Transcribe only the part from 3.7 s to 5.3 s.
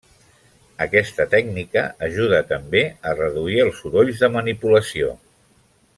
sorolls de manipulació.